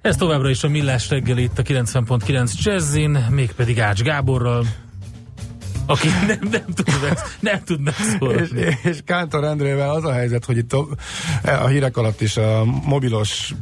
[0.00, 4.66] Ez továbbra is a Millás reggel itt a 90.9 Jazzin, mégpedig Ács Gáborral,
[5.86, 8.60] aki nem, nem tud, meg, nem tud megszólalni.
[8.60, 10.86] És, és Kántor Endrével az a helyzet, hogy itt a,
[11.42, 13.54] a hírek alatt is a mobilos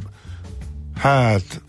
[0.97, 1.61] hát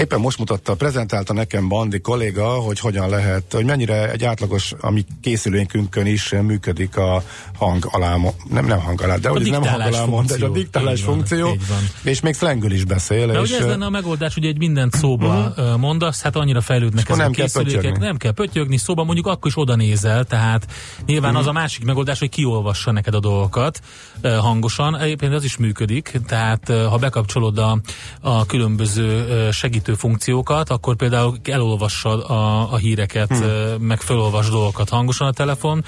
[0.00, 5.04] Éppen most mutatta, prezentálta nekem Bandi kolléga, hogy hogyan lehet, hogy mennyire egy átlagos, ami
[5.22, 7.22] készülénkünkön is működik a
[7.56, 8.16] hang alá,
[8.48, 11.56] nem, nem hang alá, de a hogy nem hang alá mond, a diktálás van, funkció,
[12.02, 13.26] és még flengül is beszél.
[13.26, 15.76] De és, ugye ez lenne a megoldás, hogy egy mindent szóba uh-huh.
[15.76, 18.04] mondasz, hát annyira fejlődnek ezek nem a kell készülékek, pöttyögni.
[18.04, 20.66] nem kell pöttyögni, szóba mondjuk akkor is oda nézel, tehát
[21.06, 21.46] nyilván uh-huh.
[21.46, 23.80] az a másik megoldás, hogy kiolvassa neked a dolgokat
[24.22, 27.80] hangosan, egyébként az is működik, tehát ha bekapcsolod a,
[28.20, 29.52] a különböző uh,
[29.90, 33.86] segítő funkciókat, akkor például elolvassa a, a híreket, hmm.
[33.86, 35.84] meg felolvas dolgokat hangosan a telefon,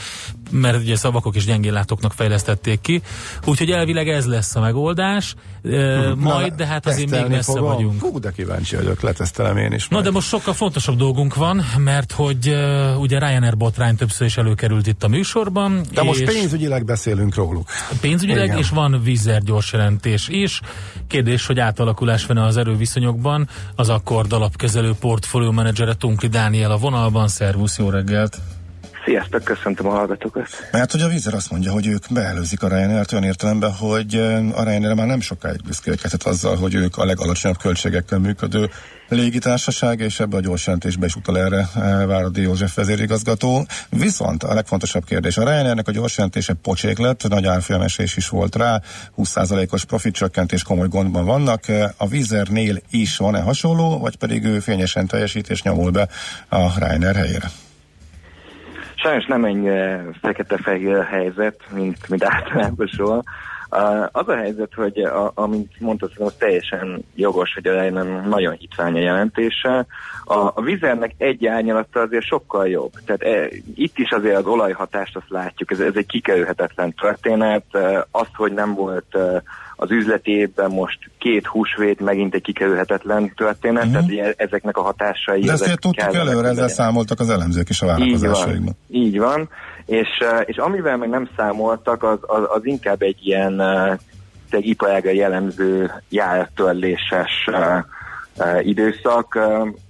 [0.51, 3.03] mert ugye szavakok és gyengéllátóknak fejlesztették ki,
[3.47, 6.19] úgyhogy elvileg ez lesz a megoldás, hmm.
[6.19, 7.73] majd, de hát azért még messze fogom.
[7.73, 8.01] vagyunk.
[8.01, 9.89] Hú, de kíváncsi vagyok, letesztelem én is.
[9.89, 10.05] Na majd.
[10.05, 14.87] de most sokkal fontosabb dolgunk van, mert hogy uh, ugye Ryanair botrány többször is előkerült
[14.87, 15.83] itt a műsorban.
[15.93, 17.69] De most pénzügyileg beszélünk róluk.
[18.01, 18.59] pénzügyileg, Igen.
[18.59, 20.61] és van vízer gyors jelentés is.
[21.07, 23.49] Kérdés, hogy átalakulás van az erőviszonyokban.
[23.77, 27.29] Az akkord alapkezelő portfólió menedzsere Tunkli Dániel a vonalban.
[27.29, 28.41] Szervusz, jó reggelt!
[29.05, 30.49] Sziasztok, köszöntöm a hallgatókat.
[30.73, 34.15] Mert hogy a vízer azt mondja, hogy ők beelőzik a Ryanair-t olyan értelemben, hogy
[34.55, 38.71] a Ryanair már nem sokáig büszkélkedhet azzal, hogy ők a legalacsonyabb költségekkel működő
[39.09, 41.69] légitársaság, és ebbe a gyors jelentésbe is utal erre
[42.07, 43.67] Váradi József vezérigazgató.
[43.89, 48.57] Viszont a legfontosabb kérdés, a Ryanairnek a gyors jelentése pocsék lett, nagy árfolyamesés is volt
[48.57, 48.81] rá,
[49.19, 51.65] 20%-os profitcsökkentés komoly gondban vannak.
[51.97, 56.09] A Vizernél is van-e hasonló, vagy pedig ő fényesen teljesít és nyomul be
[56.49, 57.51] a Ryanair helyére?
[59.03, 63.23] Sajnos nem ennyire fekete-fehér a helyzet, mint, mint általában soha.
[64.13, 68.95] Az a helyzet, hogy a, amint mondtad, az teljesen jogos, hogy a Ryanair nagyon hitvány
[68.95, 69.87] a jelentése.
[70.25, 72.93] A, a vizernek egy árnyalata azért sokkal jobb.
[73.05, 77.65] Tehát e, itt is azért az olajhatást azt látjuk, ez, ez egy kikerülhetetlen történet.
[77.73, 79.17] Uh, az, hogy nem volt
[79.83, 83.95] az üzleti évben most két húsvét megint egy kikerülhetetlen történet, Mhm.
[83.95, 84.09] uh-huh.
[84.09, 85.41] tehát ugye ezeknek a hatásai...
[85.41, 88.65] De ezt ezek tudtuk előre, ezzel számoltak az elemzők is a Így vállalkozásaikban.
[88.65, 89.49] van, így van.
[89.87, 93.97] És, eh, és amivel meg nem számoltak, az, az, az inkább egy ilyen eh,
[94.51, 99.39] egy iparága jellemző jártörléses uh, időszak,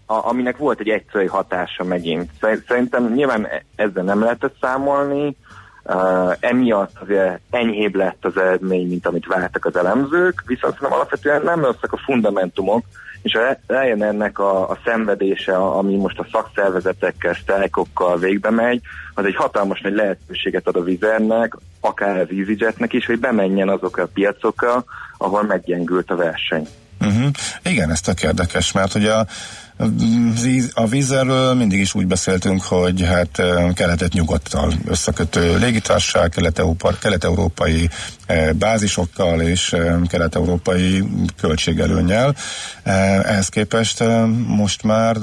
[0.06, 2.30] aminek volt egy egyszerű hatása megint.
[2.40, 5.36] Szer- Szerintem nyilván e- ezzel nem lehetett számolni,
[5.84, 11.42] Uh, emiatt azért enyhébb lett az eredmény, mint amit vártak az elemzők, viszont szerintem alapvetően
[11.42, 12.84] nem rosszak a fundamentumok,
[13.22, 18.80] és a rájön ennek a, a szenvedése, ami most a szakszervezetekkel, sztrájkokkal végbe megy,
[19.14, 24.02] az egy hatalmas nagy lehetőséget ad a vizernek, akár az EasyJetnek is, hogy bemenjen azokra
[24.02, 24.84] a piacokra,
[25.18, 26.66] ahol meggyengült a verseny.
[27.00, 27.30] Uh-huh.
[27.62, 29.26] Igen, ez tök érdekes, mert ugye a,
[30.74, 35.58] a vízerről mindig is úgy beszéltünk, hogy hát eh, keletet nyugattal összekötő
[36.30, 37.88] kelet-európa- kelet-európai
[38.26, 41.04] eh, bázisokkal és eh, kelet-európai
[41.40, 42.34] költségelőnyel.
[42.82, 44.04] Eh, Ehhez képest
[44.46, 45.16] most már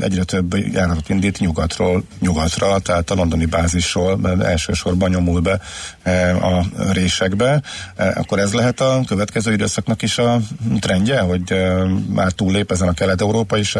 [0.00, 5.60] egyre több járatot indít nyugatról nyugatra, tehát a londoni bázisról elsősorban nyomul be
[6.42, 7.62] a résekbe.
[8.14, 10.38] Akkor ez lehet a következő időszaknak is a
[10.80, 11.54] trendje, hogy
[12.08, 12.92] már túllép ezen a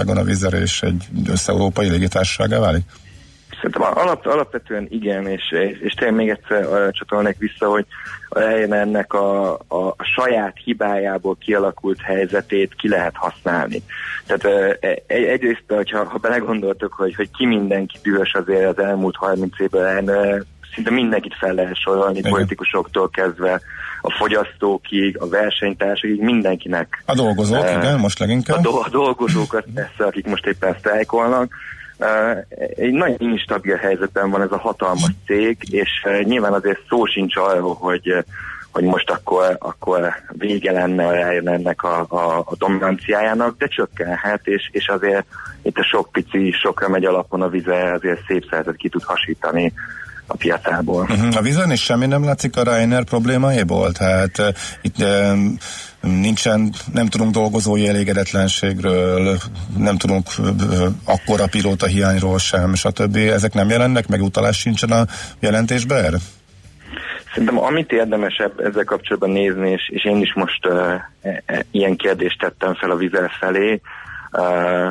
[0.08, 2.84] kelet-európaiságon a vízer és egy össze-európai légitársaságá válik?
[3.54, 5.42] Szerintem alap, alapvetően igen, és,
[5.80, 7.86] és, tényleg még egyszer arra csatolnék vissza, hogy
[8.70, 13.82] ennek a, a, saját hibájából kialakult helyzetét ki lehet használni.
[14.26, 19.16] Tehát ö, egy, egyrészt, hogyha, ha belegondoltok, hogy, hogy ki mindenki dühös azért az elmúlt
[19.16, 20.44] 30 évben, Ryanair,
[20.74, 22.30] szinte mindenkit fel lehet sorolni, Igen.
[22.30, 23.60] politikusoktól kezdve
[24.00, 28.60] a fogyasztókig, a versenytársakig, mindenkinek A dolgozók, Eh, igen, most a, leginkább.
[28.60, 31.52] do- a dolgozókat persze, akik most éppen sztrájkolnak.
[32.00, 32.06] Uh,
[32.76, 37.36] egy nagyon instabil helyzetben van ez a hatalmas cég, és uh, nyilván azért szó sincs
[37.36, 38.22] arról, hogy, uh,
[38.72, 41.14] hogy most akkor, akkor vége lenne a
[41.50, 45.26] ennek a, a, a dominanciájának, de csökkenhet, és, és azért
[45.62, 49.72] itt a sok pici, sokra megy alapon a vize, azért szép szeretet ki tud hasítani
[50.28, 51.02] a piacából.
[51.02, 51.36] Uh-huh.
[51.36, 53.92] A vízen is semmi nem látszik a Ryanair problémáiból?
[53.92, 54.46] Tehát uh,
[54.82, 55.38] itt uh,
[56.00, 59.38] nincsen, nem tudunk dolgozói elégedetlenségről,
[59.78, 60.26] nem tudunk
[61.04, 63.16] akkora pilóta hiányról sem, stb.
[63.16, 65.06] Ezek nem jelennek, meg utalás sincsen a
[65.40, 66.16] jelentésbe erre?
[67.34, 70.92] Szerintem amit érdemesebb ezzel kapcsolatban nézni, és, és én is most uh,
[71.22, 73.80] e, e, ilyen kérdést tettem fel a vizel felé, uh,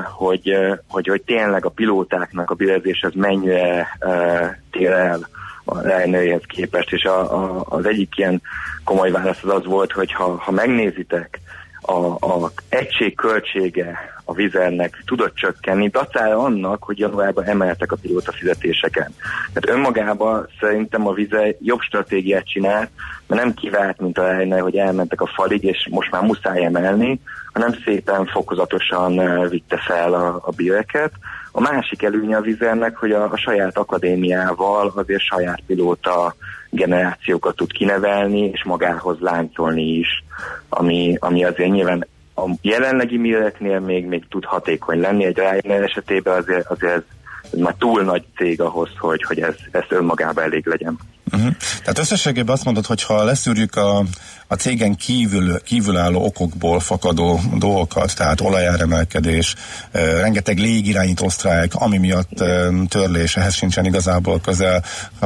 [0.03, 5.27] hogy, uh, hogy, hogy tényleg a pilótáknak a bilezés az mennyire uh, tér el
[5.65, 8.41] a lejnőjéhez képest, és a, a, az egyik ilyen
[8.83, 11.39] komoly válasz az az volt, hogy ha, ha megnézitek,
[11.87, 18.31] a, a egység költsége a vizernek tudott csökkenni, dacára annak, hogy januárban emeltek a pilóta
[18.31, 19.13] fizetéseken.
[19.53, 22.89] Tehát önmagában szerintem a vize jobb stratégiát csinált,
[23.27, 27.19] mert nem kivált, mint a Reiner, hogy elmentek a falig, és most már muszáj emelni,
[27.53, 31.11] hanem szépen fokozatosan eh, vitte fel a, a bíreket.
[31.51, 36.35] A másik előnye a vizernek, hogy a, a saját akadémiával azért saját pilóta
[36.69, 40.23] generációkat tud kinevelni, és magához láncolni is,
[40.69, 45.25] ami, ami azért nyilván a jelenlegi méretnél még, még tud hatékony lenni.
[45.25, 47.03] Egy Ryanair esetében azért, azért ez,
[47.51, 50.97] ez már túl nagy cég ahhoz, hogy, hogy ez, ez önmagában elég legyen.
[51.31, 51.55] Uh-huh.
[51.79, 54.05] Tehát összességében azt mondod, hogy ha leszűrjük a,
[54.47, 59.55] a cégen kívül, kívülálló okokból fakadó dolgokat, tehát olajáremelkedés,
[59.91, 64.83] e, rengeteg légirányító osztrályk, ami miatt e, törlés, ehhez sincsen igazából közel
[65.19, 65.25] a,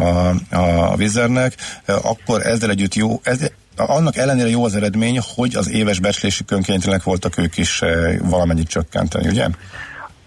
[0.55, 1.55] a vizernek,
[1.85, 3.39] e, akkor ezzel együtt jó, ez,
[3.75, 7.81] annak ellenére jó az eredmény, hogy az éves becslési kénytelenek voltak ők is
[8.21, 9.47] valamennyit csökkenteni, ugye?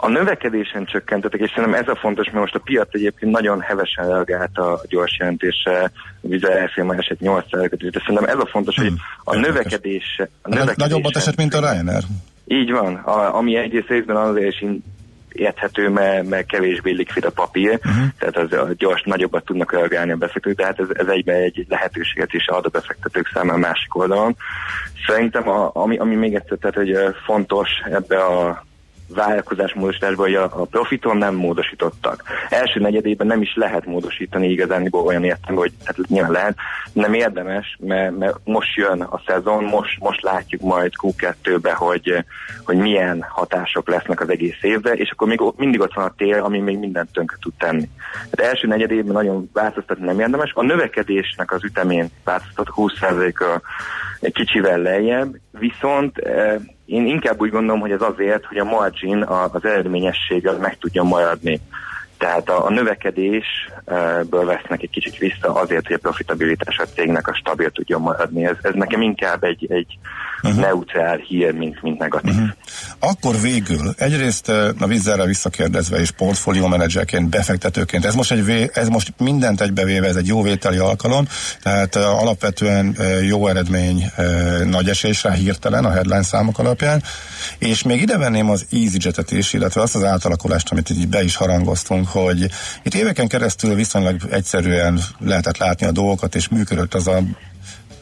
[0.04, 4.08] A növekedésen csökkentetek, és szerintem ez a fontos, mert most a piac egyébként nagyon hevesen
[4.08, 5.90] reagált a gyors jelentésre,
[6.20, 8.96] Vize elfilm eset 8 de szerintem ez a fontos, hmm.
[9.24, 10.20] hogy a növekedés...
[10.42, 12.02] A növekedés nagyobbat esett, mint a Ryanair?
[12.46, 14.64] Így van, a, ami egyrészt részben azért is
[15.32, 18.04] érthető, mert, mert kevésbé likvid a papír, uh-huh.
[18.18, 22.32] tehát az a gyors, nagyobbat tudnak reagálni a befektetők, tehát ez, ez egyben egy lehetőséget
[22.32, 24.36] is ad a befektetők számára a másik oldalon.
[25.06, 28.64] Szerintem, a, ami, ami még egyszer, tehát, hogy fontos ebbe a
[29.14, 32.22] vállalkozás módosításban, hogy a, a profiton nem módosítottak.
[32.48, 36.56] Első negyedében nem is lehet módosítani igazán olyan értem, hogy hát nyilván lehet,
[36.92, 42.24] nem érdemes, mert, mert most jön a szezon, most, most látjuk majd Q2-be, hogy,
[42.64, 46.42] hogy milyen hatások lesznek az egész évbe, és akkor még mindig ott van a tél,
[46.42, 47.88] ami még mindent tönkre tud tenni.
[48.30, 50.52] Hát első negyedében nagyon változtatni nem érdemes.
[50.54, 53.60] A növekedésnek az ütemén változtat 20%-a
[54.24, 56.54] egy kicsivel lejjebb, viszont eh,
[56.86, 61.02] én inkább úgy gondolom, hogy ez azért, hogy a margin, az eredményesség az meg tudja
[61.02, 61.60] maradni.
[62.18, 67.34] Tehát a, a növekedésből vesznek egy kicsit vissza azért, hogy a profitabilitás a cégnek a
[67.34, 68.44] stabil tudjon maradni.
[68.44, 69.98] Ez, ez nekem inkább egy, egy
[70.42, 70.60] uh-huh.
[70.60, 72.32] neutrál hír, mint, mint negatív.
[72.34, 72.48] Uh-huh.
[72.98, 79.12] Akkor végül, egyrészt a vízzelre visszakérdezve és portfólió menedzserként, befektetőként, ez most, egy, ez most
[79.18, 81.26] mindent egybevéve, ez egy jó vételi alkalom,
[81.62, 84.04] tehát uh, alapvetően uh, jó eredmény,
[84.64, 87.02] nagy esély rá hirtelen a headline számok alapján,
[87.58, 91.36] és még ide venném az EasyJet-et is, illetve azt az átalakulást, amit így be is
[91.36, 92.50] harangoztunk, hogy
[92.82, 97.22] itt éveken keresztül viszonylag egyszerűen lehetett látni a dolgokat, és működött az a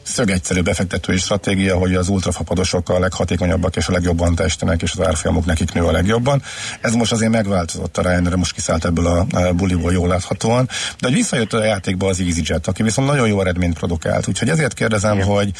[0.03, 5.45] szögegyszerű befektetői stratégia, hogy az ultrafapadosok a leghatékonyabbak és a legjobban testenek, és az árfolyamok
[5.45, 6.41] nekik nő a legjobban.
[6.81, 10.65] Ez most azért megváltozott a Ryanair, most kiszállt ebből a buliból jól láthatóan,
[10.99, 14.27] de hogy visszajött a játékba az EasyJet, aki viszont nagyon jó eredményt produkált.
[14.27, 15.27] Úgyhogy ezért kérdezem, Igen.
[15.27, 15.51] hogy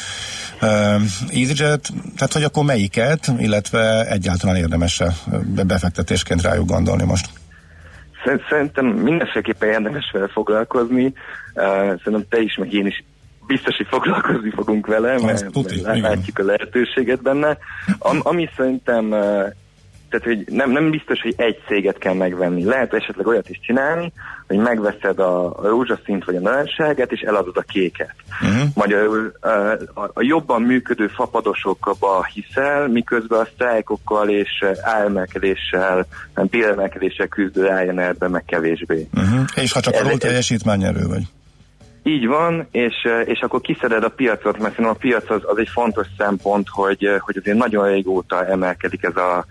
[0.60, 0.68] uh,
[1.30, 5.02] EasyJet, tehát hogy akkor melyiket, illetve egyáltalán érdemes
[5.54, 7.28] befektetésként rájuk gondolni most?
[8.48, 11.12] Szerintem mindenféleképpen érdemes vele foglalkozni.
[11.54, 13.04] Szerintem te is, meg én is
[13.46, 17.58] biztos, hogy foglalkozni fogunk vele, mert, mert látjuk a lehetőséget benne.
[17.98, 19.14] Am, ami szerintem
[20.14, 22.64] tehát, hogy nem, nem biztos, hogy egy céget kell megvenni.
[22.64, 24.12] Lehet esetleg olyat is csinálni,
[24.46, 28.14] hogy megveszed a, a rózsaszint vagy a narancságát, és eladod a kéket.
[28.42, 28.68] Uh-huh.
[28.74, 37.62] Magyarul a, a, a jobban működő fapadosokba hiszel, miközben a sztrájkokkal és áremelkedéssel, béremelkedéssel küzdő
[37.62, 39.08] Ryanairben meg kevésbé.
[39.14, 39.44] Uh-huh.
[39.54, 41.22] És ha csak a teljesítmányerő vagy?
[42.02, 42.94] Így van, és,
[43.24, 47.08] és akkor kiszeded a piacot, mert szerintem a piac az, az egy fontos szempont, hogy,
[47.18, 49.46] hogy azért nagyon régóta emelkedik ez a,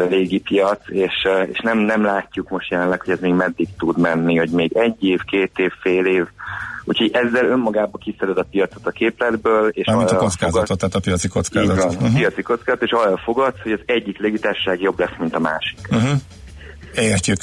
[0.00, 3.98] a régi piac, és, és nem, nem látjuk most jelenleg, hogy ez még meddig tud
[3.98, 6.26] menni, hogy még egy év, két év, fél év,
[6.84, 9.68] Úgyhogy ezzel önmagába kiszeded a piacot a képletből.
[9.68, 11.76] És Mármint a kockázatot, fogad, tehát a piaci kockázatot.
[11.76, 12.14] Így van, uh-huh.
[12.14, 15.78] a piaci kockázat, és arra fogadsz, hogy az egyik légitárság jobb lesz, mint a másik.
[15.90, 16.10] Uh-huh.
[16.94, 17.38] Értjük.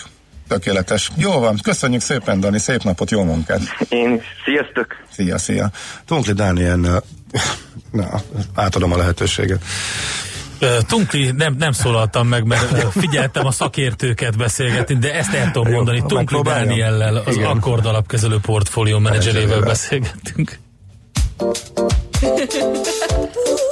[0.47, 1.11] Tökéletes.
[1.17, 3.61] Jó van, köszönjük szépen, Dani, szép napot, jó munkát.
[3.89, 4.87] Én, sziasztok.
[5.11, 5.69] Szia, szia.
[6.05, 7.03] Tunkli Dániel,
[7.91, 8.21] na,
[8.55, 9.63] átadom a lehetőséget.
[10.87, 16.03] Tunkli, nem, nem szólaltam meg, mert figyeltem a szakértőket beszélgetni, de ezt el tudom mondani.
[16.07, 17.49] Tunkli Dániellel, az Igen.
[17.49, 20.59] Akkord alapkezelő portfólió menedzserével beszélgettünk.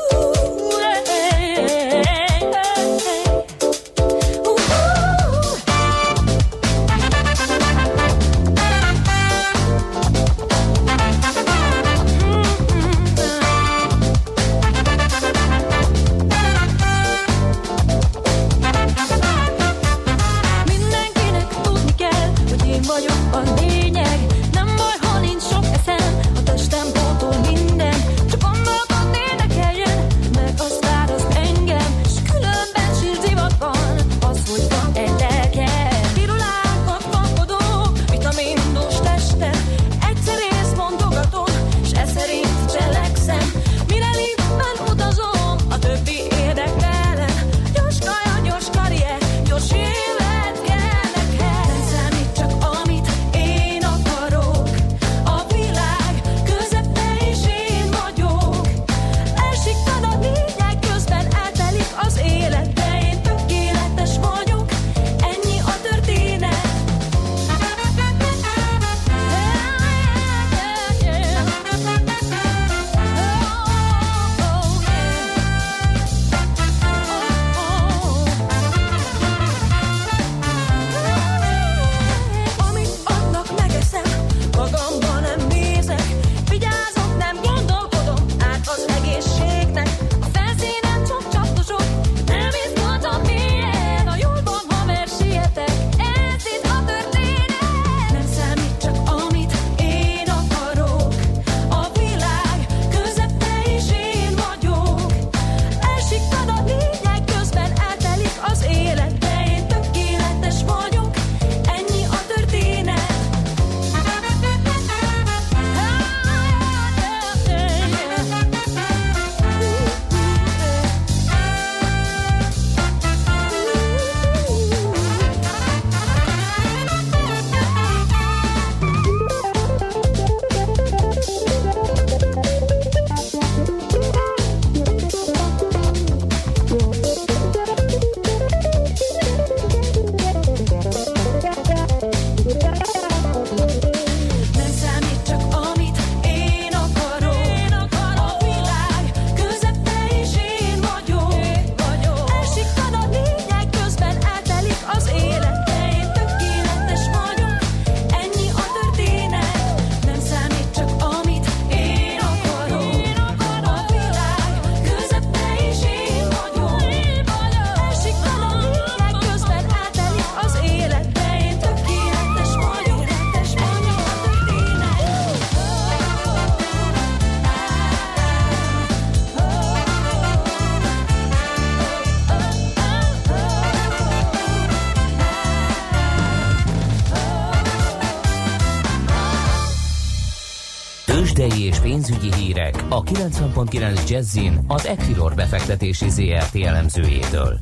[193.66, 197.60] 90.9 Jazzin az Equilor befektetési ZRT elemzőjétől.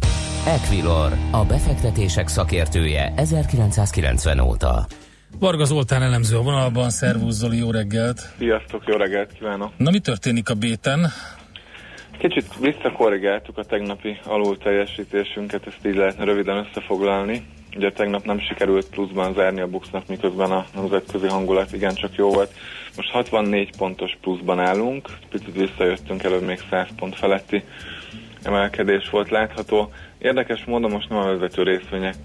[0.47, 4.85] Equilor, a befektetések szakértője 1990 óta.
[5.39, 8.19] Varga Zoltán elemző a vonalban, szervusz Zoli, jó reggelt!
[8.37, 9.71] Sziasztok, jó reggelt kívánok!
[9.77, 11.07] Na mi történik a béten?
[12.17, 17.45] Kicsit visszakorrigáltuk a tegnapi alul teljesítésünket, ezt így lehetne röviden összefoglalni.
[17.75, 22.53] Ugye tegnap nem sikerült pluszban zárni a buxnak, miközben a nemzetközi hangulat igencsak jó volt.
[22.95, 27.63] Most 64 pontos pluszban állunk, picit visszajöttünk előbb még 100 pont feletti
[28.45, 29.91] emelkedés volt látható.
[30.17, 32.15] Érdekes módon most nem a vezető részvények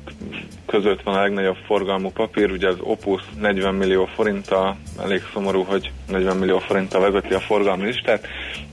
[0.66, 5.90] között van a legnagyobb forgalmú papír, ugye az Opus 40 millió forinttal, elég szomorú, hogy
[6.08, 8.26] 40 millió forinttal vezeti a forgalmi listát,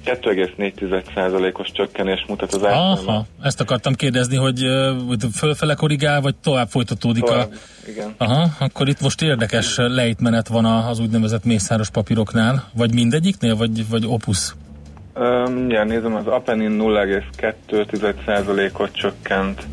[0.06, 3.12] 2,4%-os csökkenés mutat az árfolyama.
[3.12, 4.66] Aha, ezt akartam kérdezni, hogy
[5.34, 7.90] fölfele korrigál, vagy tovább folytatódik Tovább, a...
[7.90, 8.14] igen.
[8.18, 14.06] Aha, akkor itt most érdekes lejtmenet van az úgynevezett mészáros papíroknál, vagy mindegyiknél, vagy, vagy
[14.06, 14.56] Opus?
[15.68, 19.68] Ja, nézem, az Apenin 0,2%-ot csökkent,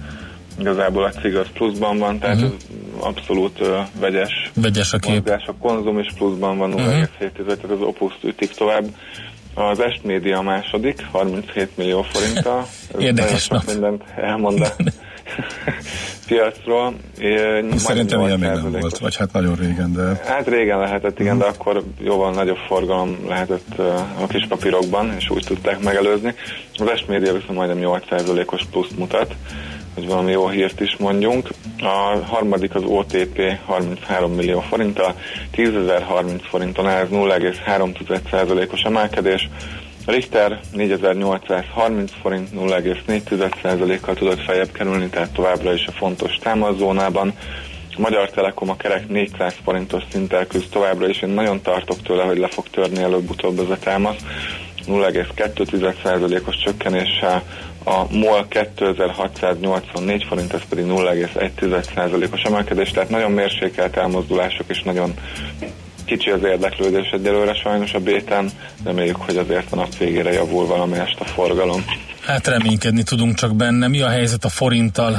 [0.58, 2.52] igazából a cég az pluszban van, tehát uh-huh.
[2.52, 2.66] ez
[2.98, 5.14] abszolút uh, vegyes, Vegyes a kép.
[5.14, 5.46] mozgás.
[5.46, 7.06] A konzum is pluszban van 0,7, uh-huh.
[7.46, 8.84] tehát az Opus ütik tovább.
[9.54, 12.66] Az Est Média a második, 37 millió forinttal.
[12.98, 13.64] Érdekes nap.
[13.66, 14.74] mindent elmond a
[16.26, 16.94] piacról.
[17.76, 18.80] Szerintem ilyen még nem 8%-os.
[18.80, 23.18] volt, vagy hát nagyon régen, de Hát régen lehetett, igen, de akkor jóval nagyobb forgalom
[23.28, 23.78] lehetett
[24.20, 26.34] a kis papírokban, és úgy tudták megelőzni.
[26.78, 29.34] Az Esmédia viszont majdnem 8%-os pluszt mutat,
[29.94, 31.48] hogy valami jó hírt is mondjunk.
[31.78, 35.14] A harmadik az OTP 33 millió forinttal,
[35.56, 39.48] 10.030 forinton áll, ez 0,3%-os emelkedés.
[40.06, 47.32] Richter 4830 forint 0,4%-kal tudott feljebb kerülni, tehát továbbra is a fontos támaszónában.
[47.96, 51.22] A Magyar Telekom a kerek 400 forintos szinttel küzd továbbra is.
[51.22, 54.16] Én nagyon tartok tőle, hogy le fog törni előbb-utóbb ez a támasz.
[54.86, 57.42] 0,2%-os csökkenéssel
[57.84, 65.14] a MOL 2684 forint, ez pedig 0,1%-os emelkedés, tehát nagyon mérsékelt elmozdulások és nagyon
[66.04, 68.50] kicsi az érdeklődés egyelőre sajnos a béten,
[68.84, 71.84] reméljük, hogy azért a nap végére javul valamelyest a forgalom.
[72.26, 73.88] Hát reménykedni tudunk csak benne.
[73.88, 75.16] Mi a helyzet a forinttal?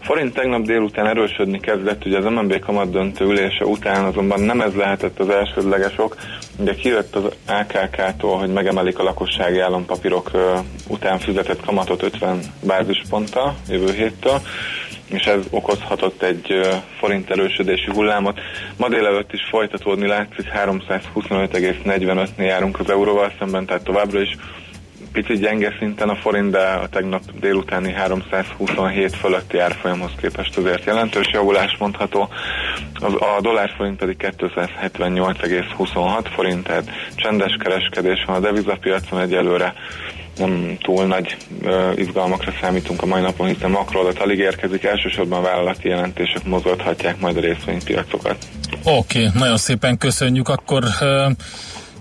[0.00, 4.74] Forint tegnap délután erősödni kezdett, ugye az MNB kamat döntő ülése után azonban nem ez
[4.74, 6.16] lehetett az elsődleges ok.
[6.58, 10.30] Ugye kijött az AKK-tól, hogy megemelik a lakossági állampapírok
[10.88, 14.40] után fizetett kamatot 50 bázisponttal jövő héttől
[15.12, 16.60] és ez okozhatott egy
[16.98, 18.40] forint erősödési hullámot.
[18.76, 24.36] Ma délelőtt is folytatódni látszik, 325,45-nél járunk az euróval szemben, tehát továbbra is
[25.12, 31.30] picit gyenge szinten a forint, de a tegnap délutáni 327 fölötti árfolyamhoz képest azért jelentős
[31.32, 32.28] javulás mondható.
[33.00, 39.74] A dollárforint pedig 278,26 forint, tehát csendes kereskedés van a devizapiacon egyelőre
[40.38, 45.88] nem túl nagy uh, izgalmakra számítunk a mai napon, hiszen makroadat alig érkezik, elsősorban vállalati
[45.88, 48.36] jelentések mozgathatják majd a részvénypiacokat.
[48.84, 50.48] Oké, okay, nagyon szépen köszönjük.
[50.48, 51.32] Akkor uh,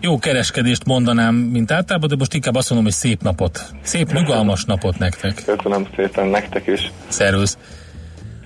[0.01, 3.65] jó kereskedést mondanám, mint általában, de most inkább azt mondom, hogy szép napot.
[3.81, 5.43] Szép, nyugalmas napot nektek.
[5.45, 6.91] Köszönöm szépen nektek is.
[7.07, 7.57] Szervusz!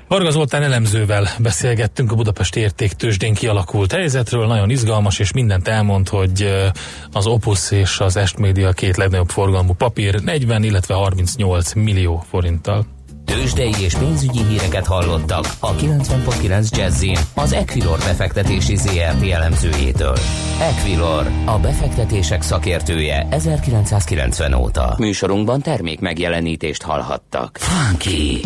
[0.08, 6.42] Varga Zoltán elemzővel beszélgettünk a Budapesti Értéktősdén kialakult helyzetről, nagyon izgalmas, és mindent elmond, hogy
[6.42, 6.66] ö,
[7.12, 12.95] az Opus és az Est Media két legnagyobb forgalmú papír 40, illetve 38 millió forinttal.
[13.26, 20.18] Tőzsdei és pénzügyi híreket hallottak a 90.9 Jazzin az Equilor befektetési ZRT elemzőjétől.
[20.60, 24.96] Equilor, a befektetések szakértője 1990 óta.
[24.98, 27.58] Műsorunkban termék megjelenítést hallhattak.
[27.58, 28.42] Funky!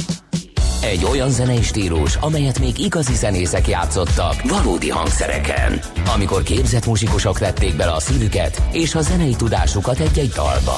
[0.81, 5.79] Egy olyan zenei stílus, amelyet még igazi zenészek játszottak valódi hangszereken.
[6.15, 10.77] Amikor képzett muzsikusok vették bele a szívüket és a zenei tudásukat egy-egy dalba.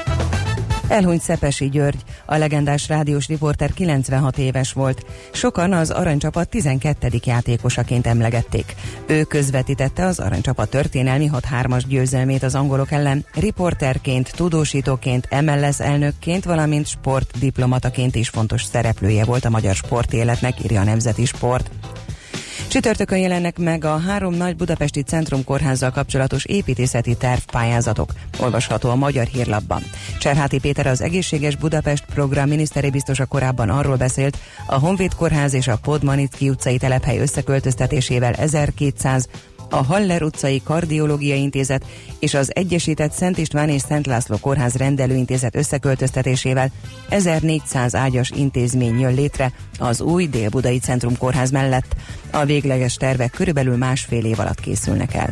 [0.91, 5.05] Elhunyt Szepesi György, a legendás rádiós riporter 96 éves volt.
[5.31, 7.09] Sokan az aranycsapat 12.
[7.25, 8.75] játékosaként emlegették.
[9.07, 16.87] Ő közvetítette az aranycsapat történelmi 6-3-as győzelmét az angolok ellen, riporterként, tudósítóként, MLS elnökként, valamint
[16.87, 21.71] sportdiplomataként is fontos szereplője volt a magyar sportéletnek, írja a Nemzeti Sport.
[22.71, 28.13] Csütörtökön jelennek meg a három nagy budapesti centrumkórházzal kapcsolatos építészeti tervpályázatok.
[28.39, 29.83] Olvasható a Magyar Hírlapban.
[30.19, 35.67] Cserháti Péter az Egészséges Budapest program miniszteri biztosa korábban arról beszélt, a Honvéd Kórház és
[35.67, 39.27] a Podmanicki utcai telephely összeköltöztetésével 1200
[39.71, 41.85] a Haller utcai Kardiológiai Intézet
[42.19, 46.71] és az Egyesített Szent István és Szent László Kórház rendelőintézet összeköltöztetésével
[47.09, 51.95] 1400 ágyas intézmény jön létre az új Dél-Budai Centrum Kórház mellett.
[52.31, 55.29] A végleges tervek körülbelül másfél év alatt készülnek el.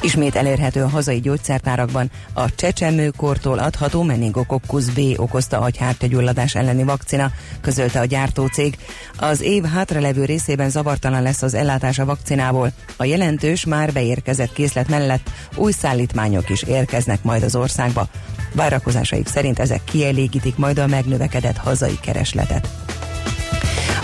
[0.00, 7.30] Ismét elérhető a hazai gyógyszertárakban a csecsemőkortól adható meningokokkusz B okozta agyhártyagyulladás elleni vakcina,
[7.60, 8.76] közölte a gyártócég.
[9.18, 12.72] Az év hátralevő részében zavartalan lesz az ellátás a vakcinából.
[12.96, 18.08] A jelentős már beérkezett készlet mellett új szállítmányok is érkeznek majd az országba.
[18.52, 22.68] Várakozásaik szerint ezek kielégítik majd a megnövekedett hazai keresletet.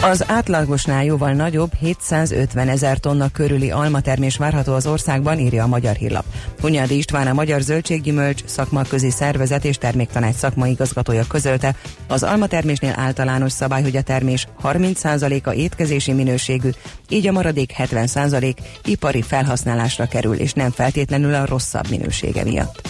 [0.03, 5.95] Az átlagosnál jóval nagyobb 750 ezer tonna körüli almatermés várható az országban, írja a Magyar
[5.95, 6.25] Hírlap.
[6.61, 11.75] Hunyadi István a Magyar Zöldséggyümölcs szakmaközi szervezet és terméktanács szakmai igazgatója közölte,
[12.09, 16.71] az almatermésnél általános szabály, hogy a termés 30%-a étkezési minőségű,
[17.09, 22.89] így a maradék 70% ipari felhasználásra kerül, és nem feltétlenül a rosszabb minősége miatt.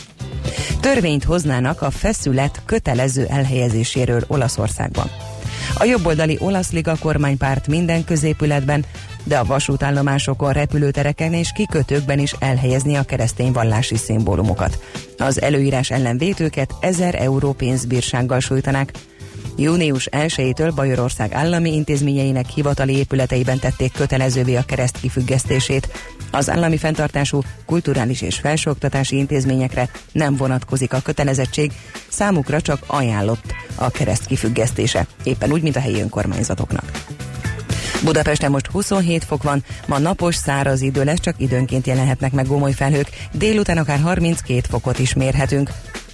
[0.81, 5.32] Törvényt hoznának a feszület kötelező elhelyezéséről Olaszországban.
[5.79, 8.85] A jobboldali olasz liga kormánypárt minden középületben,
[9.25, 14.79] de a vasútállomásokon, repülőtereken és kikötőkben is elhelyezni a keresztény vallási szimbólumokat.
[15.19, 18.93] Az előírás ellen vétőket 1000 euró pénzbírsággal sújtanák,
[19.57, 25.89] Június 1-től Bajorország állami intézményeinek hivatali épületeiben tették kötelezővé a kereszt kifüggesztését.
[26.31, 31.73] Az állami fenntartású kulturális és felsőoktatási intézményekre nem vonatkozik a kötelezettség,
[32.09, 36.91] számukra csak ajánlott a kereszt kifüggesztése, éppen úgy, mint a helyi önkormányzatoknak.
[38.05, 42.73] Budapesten most 27 fok van, ma napos, száraz idő lesz, csak időnként jelenhetnek meg gomoly
[42.73, 45.71] felhők, délután akár 32 fokot is mérhetünk.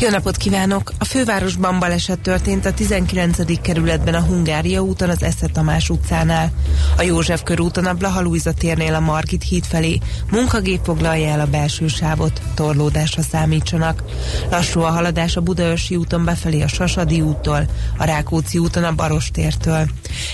[0.00, 0.92] jó napot kívánok!
[0.98, 3.60] A fővárosban baleset történt a 19.
[3.60, 6.52] kerületben a Hungária úton az Esze Tamás utcánál.
[6.96, 9.98] A József körúton a Blaha Lujza térnél a Margit híd felé
[10.30, 14.02] munkagép foglalja el a belső sávot, torlódásra számítsanak.
[14.50, 19.30] Lassú a haladás a Budaörsi úton befelé a Sasadi úttól, a Rákóczi úton a Baros
[19.30, 19.88] tértől.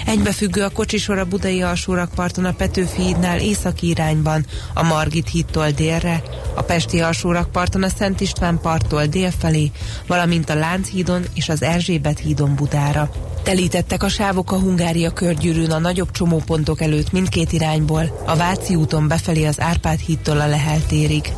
[0.07, 6.23] Egybefüggő a kocsisor a Budai alsórakparton a Petőfi hídnál északi irányban, a Margit hídtól délre,
[6.55, 9.71] a Pesti alsórakparton a Szent István parttól dél felé felé,
[10.07, 13.11] valamint a Lánchídon és az Erzsébet hídon Budára.
[13.43, 19.09] Telítettek a sávok a Hungária körgyűrűn a nagyobb csomópontok előtt mindkét irányból, a Váci úton
[19.09, 21.33] befelé az Árpád hídtól a Lehel térig.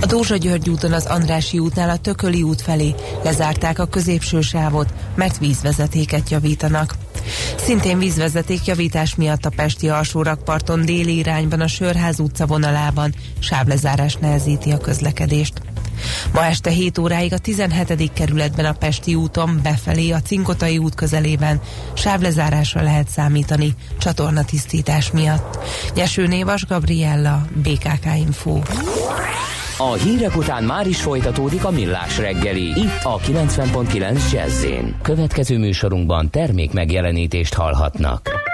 [0.00, 4.94] A Dózsa György úton az Andrási útnál a Tököli út felé lezárták a középső sávot,
[5.14, 6.94] mert vízvezetéket javítanak.
[7.56, 14.70] Szintén vízvezeték javítás miatt a Pesti alsórakparton déli irányban a Sörház utca vonalában sávlezárás nehezíti
[14.70, 15.60] a közlekedést.
[16.32, 18.12] Ma este 7 óráig a 17.
[18.12, 21.60] kerületben a Pesti úton befelé a Cinkotai út közelében
[21.94, 25.58] sávlezárásra lehet számítani csatornatisztítás miatt.
[25.94, 28.60] Nyeső Névas Gabriella, BKK Info.
[29.78, 34.66] A hírek után már is folytatódik a millás reggeli, itt a 90.9 jazz
[35.02, 38.53] Következő műsorunkban termék megjelenítést hallhatnak.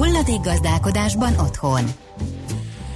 [0.00, 1.84] Hulladék gazdálkodásban otthon.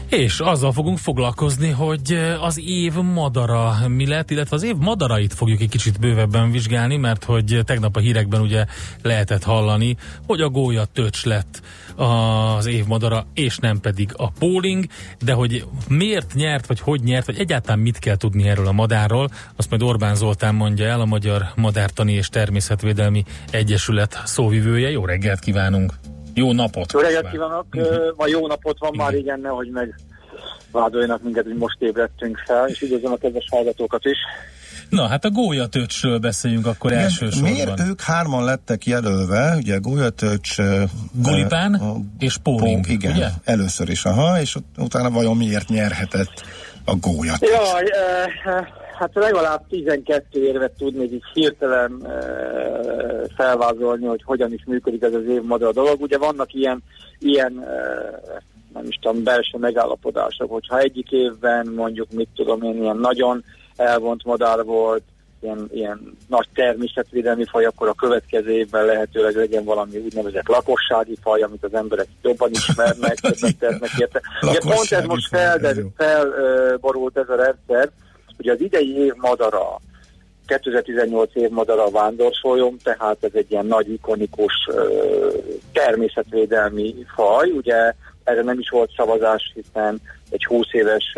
[0.08, 5.60] És azzal fogunk foglalkozni, hogy az év madara mi lett, illetve az év madarait fogjuk
[5.60, 8.64] egy kicsit bővebben vizsgálni, mert hogy tegnap a hírekben ugye
[9.02, 11.62] lehetett hallani, hogy a gólya töcs lett
[11.96, 14.84] az év madara, és nem pedig a póling,
[15.24, 19.30] de hogy miért nyert, vagy hogy nyert, vagy egyáltalán mit kell tudni erről a madárról,
[19.56, 24.90] azt majd Orbán Zoltán mondja el, a Magyar Madártani és Természetvédelmi Egyesület szóvivője.
[24.90, 26.03] Jó reggelt kívánunk!
[26.34, 26.92] Jó napot!
[26.92, 27.66] Jó reggelt kívánok!
[27.72, 28.16] Uh-huh.
[28.16, 29.94] Ma jó napot van már, igen, nehogy meg
[30.72, 34.18] vádoljanak minket, hogy most ébredtünk fel, és üdvözlöm a kedves hallgatókat is.
[34.88, 37.52] Na, hát a gólyatöcsről beszéljünk akkor Igen, elsősorban.
[37.52, 40.56] Miért ők hárman lettek jelölve, ugye gólyatöcs...
[41.12, 43.28] Golipán uh, és Póling, Igen, ugye?
[43.44, 46.42] először is, aha, és utána vajon miért nyerhetett
[46.84, 47.50] a gólyatöcs?
[47.50, 47.82] Jaj,
[48.44, 55.14] eh, hát legalább 12 érvet tudnék így hirtelen eh, felvázolni, hogy hogyan is működik ez
[55.14, 56.00] az évmodell dolog.
[56.00, 56.82] Ugye vannak ilyen,
[57.18, 58.38] ilyen eh,
[58.74, 63.44] nem is tudom, belső megállapodások, hogyha egyik évben mondjuk, mit tudom én, ilyen nagyon
[63.76, 65.02] elvont madár volt,
[65.40, 71.42] ilyen, ilyen nagy természetvédelmi faj, akkor a következő évben lehetőleg legyen valami úgynevezett lakossági faj,
[71.42, 74.20] amit az emberek jobban ismernek, többet tesznek érte.
[74.42, 77.90] Ugye pont ez most felborult fel, ez a rendszer,
[78.36, 79.80] hogy az idei év madara,
[80.46, 84.52] 2018 év madara a vándorfolyom, tehát ez egy ilyen nagy ikonikus
[85.72, 87.94] természetvédelmi faj, ugye
[88.24, 91.16] erre nem is volt szavazás, hiszen egy 20 éves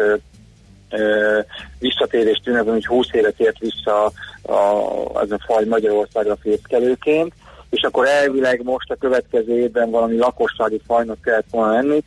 [0.91, 1.39] ö,
[1.79, 4.05] visszatérést ünnepben, hogy 20 évet ért vissza
[4.43, 7.33] a, ez a faj Magyarországra fészkelőként,
[7.71, 12.03] és akkor elvileg most a következő évben valami lakossági fajnak kellett volna lenni.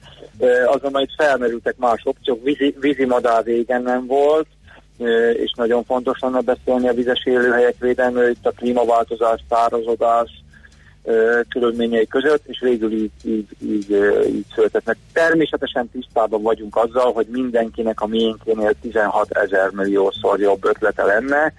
[0.66, 4.48] Azonban itt felmerültek más opciók, vízi, vízi madár régen nem volt,
[5.34, 10.39] és nagyon fontos lenne beszélni a vizes élőhelyek védelméről, itt a klímaváltozás, szárazodás,
[11.50, 13.92] körülményei között, és végül így, így, így,
[14.28, 21.04] így született Természetesen tisztában vagyunk azzal, hogy mindenkinek a miénkénél 16 ezer milliószor jobb ötlete
[21.04, 21.54] lenne,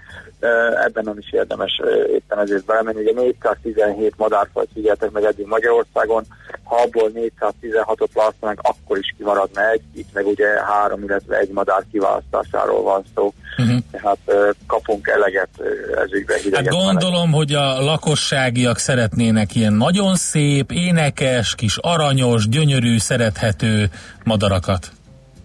[0.84, 1.80] ebben nem is érdemes
[2.12, 3.00] éppen ezért belemenni.
[3.00, 6.24] Ugye 417 madárfajt figyeltek meg eddig Magyarországon,
[6.64, 11.84] ha abból 416-ot választanak, akkor is kimaradna egy, itt meg ugye három, illetve egy madár
[11.90, 13.32] kiválasztásáról van szó.
[13.58, 13.78] Uh-huh.
[13.90, 14.18] Tehát
[14.66, 15.48] kapunk eleget
[16.04, 22.98] ez ügyben Hát gondolom, hogy a lakosságiak szeretnének ilyen nagyon szép, énekes, kis aranyos, gyönyörű,
[22.98, 23.90] szerethető
[24.24, 24.90] madarakat.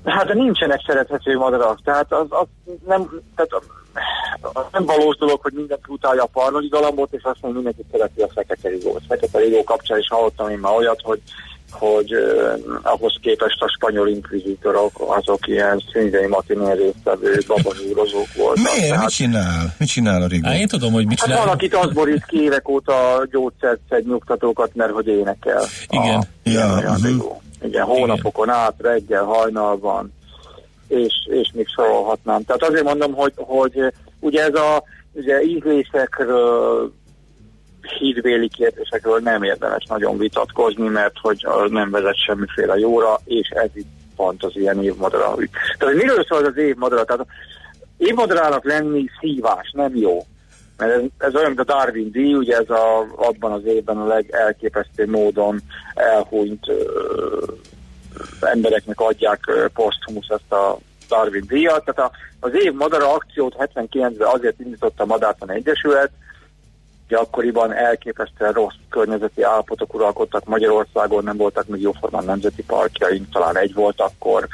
[0.06, 2.48] Hát de nincsenek szerethető madarak, tehát az, az
[2.88, 7.62] nem, tehát az nem valós dolog, hogy mindenki utálja a parnoli galambot, és azt mondja,
[7.62, 9.02] mindenki szereti a fekete rigót.
[9.08, 11.22] Fekete rigó kapcsán is hallottam én már olyat, hogy
[11.78, 18.64] hogy uh, ahhoz képest a spanyol inkvizitorok azok ilyen színzei matinén résztvevő babazsúrozók voltak.
[18.64, 18.90] Miért?
[18.90, 19.76] Tehát, mit csinál?
[19.78, 20.48] Mit csinál a rigó?
[20.48, 21.38] Hát én tudom, hogy mit hát csinál.
[21.38, 25.64] Hát valakit az borít ki évek óta gyógyszert szed nyugtatókat, mert hogy énekel.
[25.90, 26.16] Igen.
[26.16, 27.04] A, ja, uh-huh.
[27.04, 27.42] rigó.
[27.62, 28.60] Igen, hónapokon Igen.
[28.60, 30.14] át, reggel, hajnalban,
[30.88, 32.44] és, és még sorolhatnám.
[32.44, 34.84] Tehát azért mondom, hogy, hogy ugye ez a
[35.14, 36.94] ugye ízlésekről
[38.00, 43.88] hídvéli kérdésekről nem érdemes nagyon vitatkozni, mert hogy nem vezet semmiféle jóra, és ez itt
[44.16, 45.36] pont az ilyen évmadara.
[45.78, 47.04] Tehát miről szól az évmadara?
[47.04, 47.26] Tehát
[47.98, 50.26] évmadarának lenni szívás, nem jó.
[50.78, 54.06] Mert ez, ez olyan, mint a Darwin díj, ugye ez a, abban az évben a
[54.06, 55.62] legelképesztő módon
[55.94, 57.44] elhúnyt ö,
[58.42, 59.40] embereknek adják
[59.74, 60.78] poszthumus ezt a
[61.10, 61.86] Darwin díjat.
[61.86, 66.12] Tehát a, az év madara akciót 79-ben azért indította a Madártan Egyesület,
[67.08, 73.58] Ugye akkoriban elképesztően rossz környezeti állapotok uralkodtak Magyarországon, nem voltak még jóformán nemzeti parkjaink, talán
[73.58, 74.48] egy volt akkor,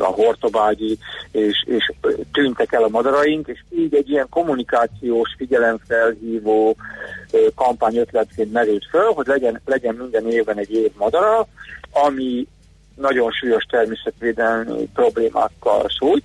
[0.00, 0.98] a Hortobágyi,
[1.30, 1.92] és, és
[2.32, 6.76] tűntek el a madaraink, és így egy ilyen kommunikációs, figyelemfelhívó
[7.54, 11.46] kampány ötletként merült föl, hogy legyen, legyen minden évben egy év madara,
[11.92, 12.46] ami
[12.94, 16.24] nagyon súlyos természetvédelmi problémákkal sújt,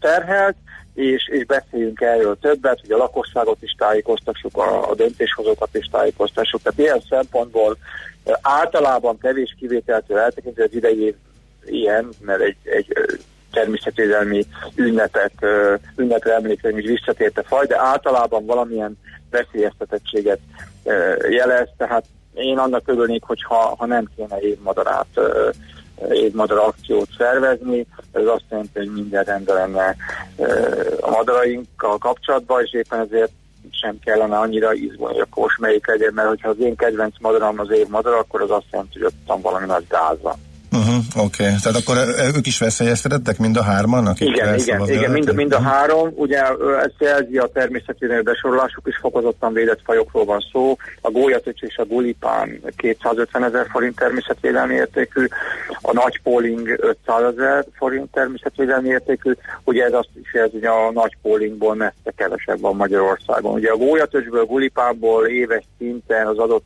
[0.00, 0.56] terhelt,
[0.94, 6.62] és, és beszéljünk erről többet, hogy a lakosságot is tájékoztassuk, a, a döntéshozókat is tájékoztassuk.
[6.62, 7.76] Tehát ilyen szempontból
[8.42, 11.14] általában kevés kivételtől eltekintve az idei
[11.64, 12.92] ilyen, mert egy, egy
[13.52, 15.32] természetvédelmi ünnepet,
[15.96, 18.98] ünnepre emlékezni, hogy visszatért a faj, de általában valamilyen
[19.30, 20.38] veszélyeztetettséget
[21.28, 25.20] jelez, tehát én annak örülnék, hogyha ha nem kéne évmadarát
[26.10, 29.96] évmadar akciót szervezni, ez azt jelenti, hogy minden rendben lenne
[31.00, 33.32] a madarainkkal kapcsolatban, és éppen ezért
[33.70, 37.58] sem kellene annyira izgulni, hogy a kós melyik legyen, mert hogyha az én kedvenc madaram
[37.58, 40.36] az év madara, akkor az azt jelenti, hogy ott van valami nagy gáz van.
[40.72, 41.54] Uh-huh, Oké, okay.
[41.62, 41.96] tehát akkor
[42.36, 44.06] ők is veszélyeztetettek, mind a hárman?
[44.06, 46.12] Akik igen, igen, igen mind, mind a három.
[46.14, 46.38] Ugye
[46.82, 50.76] ez jelzi a természetvédelmi besorolásuk is fokozottan védett fajokról van szó.
[51.00, 55.26] A gólyatöcs és a gulipán 250 ezer forint természetvédelmi értékű,
[55.82, 59.32] a nagy póling 500 ezer forint természetvédelmi értékű.
[59.64, 63.52] Ugye ez azt is jelzi, hogy a nagy pólingból messze kevesebb van Magyarországon.
[63.52, 66.64] Ugye a gólyatöcsből, gulipánból éves szinten az adott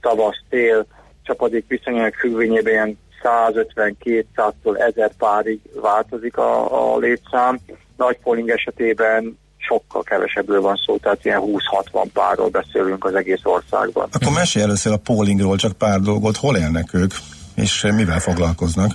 [0.00, 0.86] tavasz-tél
[1.22, 7.60] csapadék viszonyának függvényében ilyen 150-200-tól 1000 párig változik a, a létszám.
[7.96, 14.08] Nagy polling esetében sokkal kevesebbről van szó, tehát ilyen 20-60 párról beszélünk az egész országban.
[14.12, 17.14] Akkor mesélj először a pollingról csak pár dolgot, hol élnek ők,
[17.54, 18.92] és mivel foglalkoznak?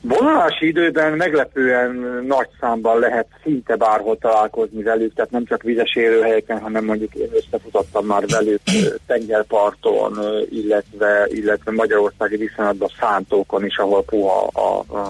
[0.00, 1.94] Vonulási időben meglepően
[2.26, 7.30] nagy számban lehet szinte bárhol találkozni velük, tehát nem csak vizes élőhelyeken, hanem mondjuk én
[7.32, 8.60] összefutottam már velük
[9.06, 10.18] tengerparton,
[10.50, 15.00] illetve, illetve magyarországi viszonylatban szántókon is, ahol puha a, a,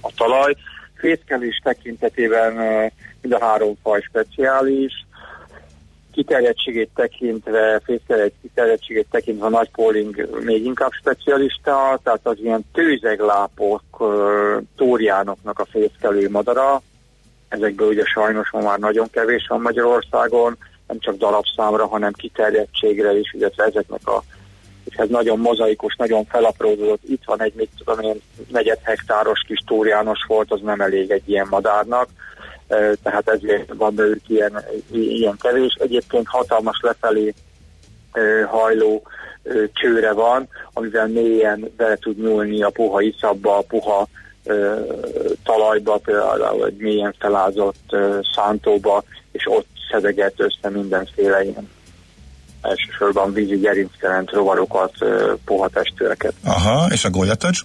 [0.00, 0.54] a talaj.
[0.94, 2.54] Fészkelés tekintetében
[3.20, 4.92] mind a három faj speciális,
[6.12, 13.82] kiterjedtségét tekintve, fészkelet kiterjedtségét tekintve nagy póling még inkább specialista, tehát az ilyen tőzeglápok,
[14.76, 16.82] tóriánoknak a fészkelő madara,
[17.48, 23.32] ezekből ugye sajnos ma már nagyon kevés van Magyarországon, nem csak darabszámra, hanem kiterjedtségre is,
[23.32, 24.22] illetve ezeknek a
[24.84, 29.60] és ez nagyon mozaikos, nagyon felaprózódott, itt van egy, mit tudom én, negyed hektáros kis
[29.66, 32.08] túrjános volt, az nem elég egy ilyen madárnak,
[33.02, 35.76] tehát ezért van belőlük ilyen, ilyen kevés.
[35.80, 37.34] Egyébként hatalmas lefelé
[38.46, 39.02] hajló
[39.72, 44.08] csőre van, amivel mélyen bele tud nyúlni a puha iszabba, a puha
[45.44, 47.96] talajba, például egy mélyen felázott
[48.34, 51.68] szántóba, és ott szedeget össze mindenféle ilyen
[52.62, 54.92] elsősorban vízi gerinctelent rovarokat,
[55.44, 56.34] puha testőreket.
[56.44, 57.60] Aha, és a golyatöcs?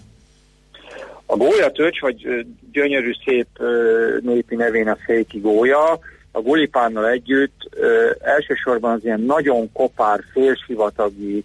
[1.29, 3.47] A gólyatöcs, vagy gyönyörű szép
[4.21, 5.99] népi nevén a széki gólya,
[6.31, 11.43] a gulipánnal együtt ö, elsősorban az ilyen nagyon kopár, félsivatagi,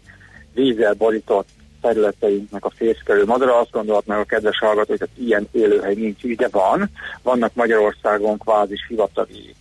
[0.55, 1.49] vízzel borított
[1.81, 3.59] területeinknek a fészkelő madara.
[3.59, 6.91] Azt gondolhatnak a kedves hallgatók, hogy ilyen élőhely nincs, így de van.
[7.23, 9.55] Vannak Magyarországon kvázi sivatagi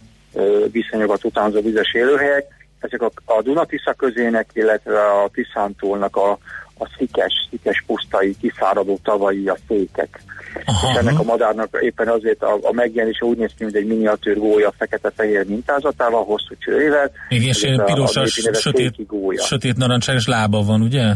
[0.72, 2.46] viszonyokat utánzó vizes élőhelyek.
[2.80, 6.38] Ezek a, a Dunatisza közének, illetve a Tiszántúlnak a,
[6.78, 10.22] a szikes, szikes pusztai, kiszáradó tavai, a székek.
[10.66, 10.92] Aha.
[10.92, 14.38] És ennek a madárnak éppen azért a, a megjelenése úgy néz ki, mint egy miniatűr
[14.38, 17.12] gólya fekete-fehér mintázatával, hosszú csőrével.
[17.30, 18.96] Igen, és pirosas, sötét,
[19.38, 21.14] sötét narancságos lába van, ugye?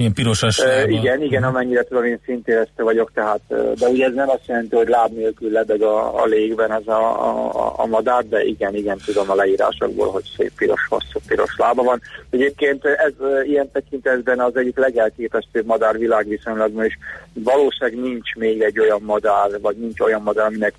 [0.00, 4.28] Ilyen pirosas e, Igen, igen, amennyire tudom, én szintérezte vagyok, tehát, de ugye ez nem
[4.28, 8.42] azt jelenti, hogy láb nélkül lebeg a, a légben ez a, a, a madár, de
[8.42, 12.00] igen, igen, tudom a leírásokból, hogy szép piros, hosszú piros lába van.
[12.30, 13.12] Egyébként ez
[13.46, 16.98] ilyen tekintetben az egyik legelképesztőbb madár világviszonylatban, és
[17.32, 20.74] valószínűleg nincs még egy olyan madár, vagy nincs olyan madár, aminek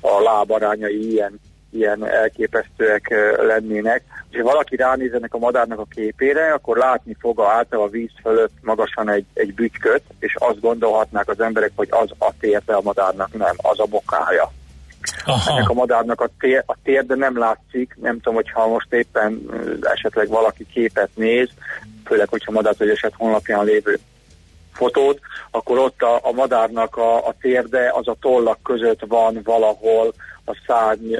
[0.00, 1.40] a lábarányai ilyen
[1.76, 3.14] ilyen elképesztőek
[3.46, 4.02] lennének.
[4.32, 8.10] Ha valaki ránéz ennek a madárnak a képére, akkor látni fog a által a víz
[8.22, 12.80] fölött magasan egy, egy bütyköt, és azt gondolhatnák az emberek, hogy az a térde a
[12.80, 14.52] madárnak, nem, az a bokája.
[15.24, 15.50] Aha.
[15.50, 19.40] Ennek a madárnak a, tér, a térde nem látszik, nem tudom, hogyha most éppen
[19.80, 21.48] esetleg valaki képet néz,
[22.04, 23.98] főleg, hogyha madár hogy eset honlapján lévő
[24.72, 25.20] fotót,
[25.50, 30.12] akkor ott a, a madárnak a, a térde az a tollak között van valahol
[30.46, 31.14] a szárny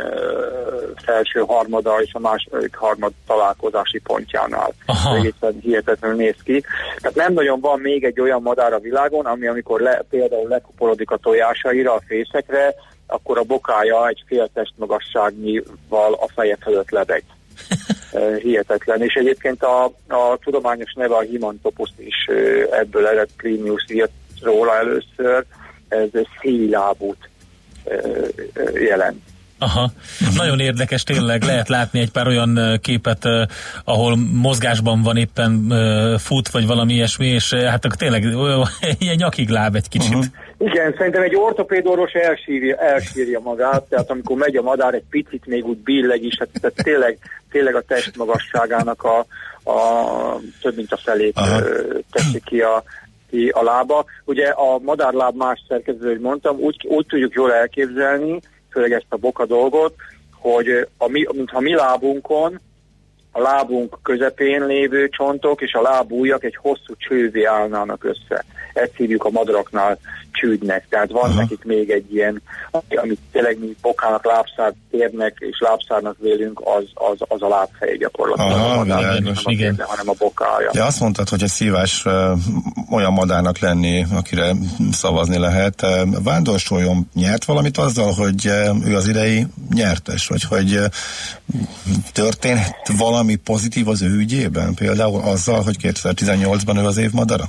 [1.05, 4.74] felső harmada és a második harmad találkozási pontjánál.
[5.16, 6.64] Egészen hihetetlenül néz ki.
[7.01, 11.11] Tehát nem nagyon van még egy olyan madár a világon, ami amikor le, például lekuporodik
[11.11, 12.74] a tojásaira, a fészekre,
[13.07, 17.24] akkor a bokája egy fél testmagasságnyival a feje fölött lebeg.
[18.43, 19.03] Hihetetlen.
[19.03, 22.27] És egyébként a, a tudományos neve a Himantopus is
[22.70, 24.11] ebből ered Plinius írt
[24.43, 25.45] róla először,
[25.89, 26.09] ez
[26.41, 27.29] szélábút
[28.74, 29.22] jelent.
[29.59, 29.91] Aha,
[30.34, 33.24] nagyon érdekes tényleg, lehet látni egy pár olyan képet,
[33.84, 35.72] ahol mozgásban van éppen
[36.18, 38.22] fut, vagy valami ilyesmi, és hát tényleg
[38.99, 40.14] ilyen nyakig láb egy kicsit.
[40.14, 40.24] Uh-huh.
[40.59, 45.64] Igen, szerintem egy ortopédorvos elsírja, elsírja magát, tehát amikor megy a madár, egy picit még
[45.64, 47.18] úgy billeg is, hát, tehát tényleg,
[47.51, 49.18] tényleg a test magasságának a,
[49.70, 51.61] a több mint a felét Aha.
[52.12, 52.82] teszi ki a,
[53.31, 54.05] ki a lába.
[54.24, 59.16] Ugye a madárláb más szerkező, hogy mondtam, úgy, úgy tudjuk jól elképzelni, főleg ezt a
[59.16, 59.95] boka dolgot,
[60.35, 62.61] hogy a mi, mintha mi lábunkon
[63.37, 68.45] a lábunk közepén lévő csontok és a lábújak egy hosszú csővé állnának össze.
[68.72, 69.99] Ezt hívjuk a madaraknál
[70.37, 70.87] csődnek.
[70.89, 71.41] Tehát van Aha.
[71.41, 72.43] nekik még egy ilyen,
[72.89, 78.51] amit tényleg mi bokának, lábszár térnek és lábszárnak vélünk, az, az, az a lábfej gyakorlatilag.
[78.51, 79.72] Aha, a madár, világos, nem igen.
[79.72, 80.70] A térne, hanem a bokája.
[80.72, 82.05] Ja, azt mondtad, hogy egy szívás
[82.91, 84.53] olyan madárnak lenni, akire
[84.93, 85.87] szavazni lehet.
[86.22, 88.47] Vándorsoljon nyert valamit azzal, hogy
[88.87, 90.80] ő az idei nyertes, vagy hogy
[92.12, 92.61] történt
[93.27, 94.74] valami pozitív az ő ügyében?
[94.74, 97.45] Például azzal, hogy 2018-ban ő az év madara?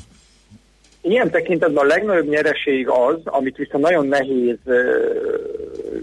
[1.02, 4.58] Ilyen tekintetben a legnagyobb nyereség az, amit viszont nagyon nehéz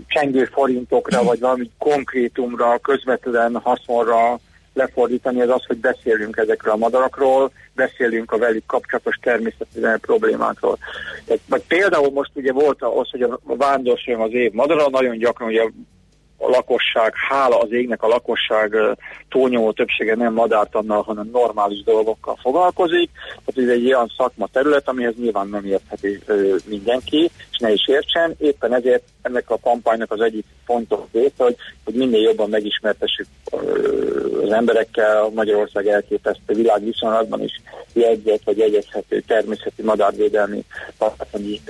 [0.07, 4.39] csengő forintokra, vagy valami konkrétumra, közvetlen haszonra
[4.75, 10.79] lefordítani, az az, hogy beszélünk ezekről a madarakról, beszélünk a velük kapcsolatos természeti problémákról.
[11.25, 15.49] Tehát, vagy például most ugye volt az, hogy a vándorság az év madara, nagyon gyakran
[15.49, 15.63] ugye
[16.37, 18.77] a lakosság, hála az égnek a lakosság
[19.29, 23.11] túlnyomó többsége nem madártannal, hanem normális dolgokkal foglalkozik.
[23.45, 26.21] Tehát ez egy olyan szakma terület, amihez nyilván nem értheti
[26.67, 28.35] mindenki, és ne is értsen.
[28.39, 33.27] Éppen ezért ennek a kampánynak az egyik fontos része, hogy, hogy minél jobban megismertessük
[34.43, 37.61] az emberekkel Magyarország elképesztő világviszonylatban is
[37.93, 40.65] jegyzett vagy jegyezhető természeti madárvédelmi
[40.99, 41.61] tartalmi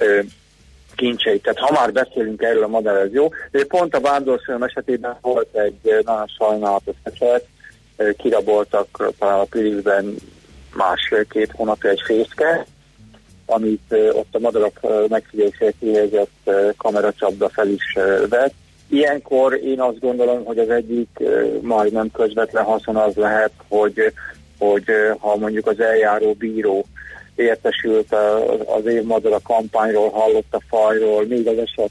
[0.95, 1.43] kincseit.
[1.43, 3.29] Tehát ha már beszélünk erről a madár, ez jó.
[3.51, 7.47] De pont a vándorfilm esetében volt egy nagyon sajnálatos eset,
[8.17, 10.15] kiraboltak talán a Pirisben
[10.75, 12.67] másfél-két hónapja egy fészke,
[13.47, 17.97] amit ott a madarak megfigyelésére kihelyezett kameracsapda fel is
[18.29, 18.55] vett.
[18.89, 21.09] Ilyenkor én azt gondolom, hogy az egyik
[21.61, 24.13] majdnem közvetlen haszon az lehet, hogy,
[24.59, 24.85] hogy
[25.19, 26.87] ha mondjuk az eljáró bíró
[27.37, 28.15] értesült
[28.67, 31.91] az évmadara kampányról, hallott a fajról, még az eset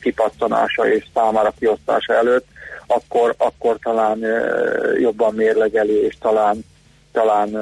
[0.00, 2.46] kipattanása és számára kiosztása előtt,
[2.86, 4.18] akkor, akkor talán
[5.00, 6.64] jobban mérlegeli, és talán,
[7.12, 7.58] talán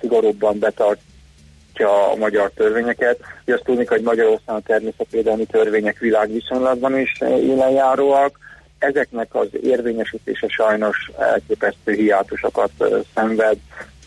[0.00, 3.18] szigorúbban betartja a magyar törvényeket.
[3.44, 8.38] Ugye azt tudni, hogy Magyarországon a természetvédelmi törvények világviszonylatban is élenjáróak,
[8.78, 12.70] ezeknek az érvényesítése sajnos elképesztő hiátusokat
[13.14, 13.56] szenved,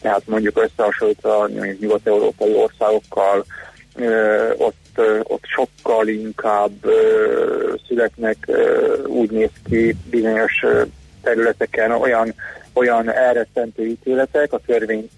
[0.01, 1.47] tehát mondjuk összehasonlítva
[1.79, 3.45] nyugat-európai országokkal,
[4.57, 6.71] ott, ott sokkal inkább
[7.87, 8.51] születnek
[9.05, 10.65] úgy néz ki bizonyos
[11.21, 12.33] területeken olyan,
[12.73, 15.09] olyan elrettentő ítéletek a törvény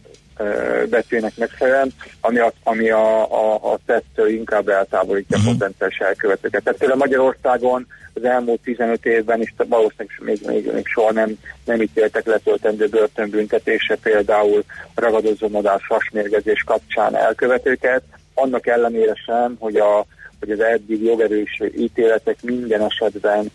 [0.89, 5.51] betűnek megfelelően, ami a, ami a, a, a tettől inkább eltávolítja uh-huh.
[5.51, 5.59] a mhm.
[5.59, 6.63] potenciális elkövetőket.
[6.63, 11.81] Tehát például Magyarországon az elmúlt 15 évben is valószínűleg még, még, még soha nem, nem
[11.81, 14.63] ítéltek letöltendő börtönbüntetése például
[14.95, 20.05] ragadozó madár fasmérgezés kapcsán elkövetőket, annak ellenére sem, hogy, a,
[20.39, 23.51] hogy az eddig jogerős ítéletek minden esetben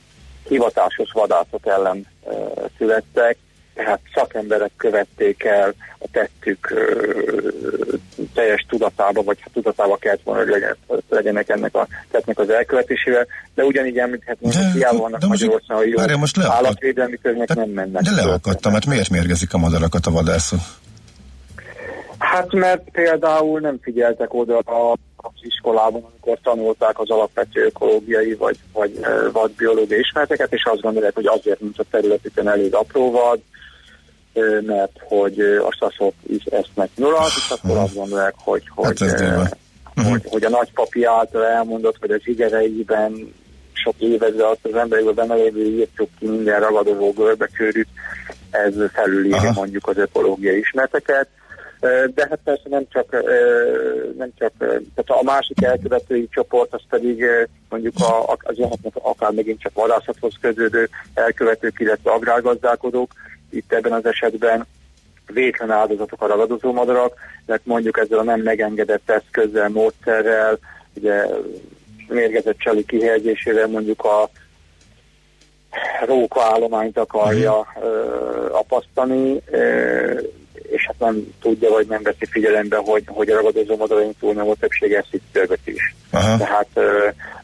[0.48, 2.32] hivatásos vadászok ellen e,
[2.78, 3.36] születtek,
[3.74, 7.12] tehát szakemberek követték el a tettük ö,
[8.34, 10.76] teljes tudatába, vagy hát tudatába kellett volna, hogy legyen,
[11.08, 16.38] legyenek ennek a tettnek az elkövetésével, de ugyanígy említhetném, hogy hiába vannak Magyarországon jó most
[16.38, 18.02] állatvédelmi törvények nem mennek.
[18.02, 20.60] De leakadtam, mert miért mérgezik a madarakat a vadászok?
[22.18, 28.56] Hát mert például nem figyeltek oda a az iskolában, amikor tanulták az alapvető ökológiai vagy,
[28.72, 29.00] vagy
[29.32, 33.40] vadbiológiai ismereteket, és azt gondolják, hogy azért, mint a területükön elég apró vad,
[34.66, 40.04] mert hogy a szaszok is esznek nyulat, és akkor azt gondolják, hogy, hogy, hát hogy,
[40.04, 43.34] hogy, hogy a nagypapi által elmondott, hogy az igereiben
[43.72, 47.88] sok évezre azt az emberekben benne lévő írtuk ki minden ragadozó görbekörűt,
[48.50, 51.28] ez felülírja mondjuk az ökológiai ismereteket,
[52.14, 53.10] de hát persze nem csak,
[54.16, 57.24] nem csak tehát a másik elkövetői csoport, az pedig
[57.68, 63.12] mondjuk a, az jöhetnek akár megint csak vadászathoz köződő elkövetők, illetve agrárgazdálkodók,
[63.54, 64.66] itt ebben az esetben
[65.26, 67.14] vétlen áldozatok a ragadozó madarak,
[67.46, 70.58] mert mondjuk ezzel a nem megengedett eszközzel, módszerrel,
[70.94, 71.26] ugye
[72.08, 74.30] mérgezett csali kihelyezésével mondjuk a
[76.06, 80.22] róka állományt akarja uh, apasztani, uh,
[80.74, 84.98] és hát nem tudja, vagy nem veszi figyelembe, hogy, hogy a ragadozó madaraink túlnyomó többsége
[84.98, 85.94] eszik többet is.
[86.10, 86.36] Aha.
[86.36, 86.68] Tehát,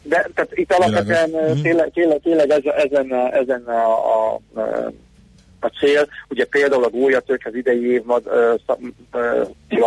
[0.01, 1.61] de tehát itt alapvetően mhm.
[1.61, 4.91] tényleg, tényleg, tényleg ezen, ezen a, a, a
[5.61, 6.07] a cél.
[6.29, 8.25] Ugye például a gólyatők az idei év mad,